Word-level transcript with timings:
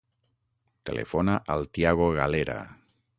Telefona 0.89 1.37
al 1.57 1.69
Thiago 1.77 2.09
Galera. 2.21 2.57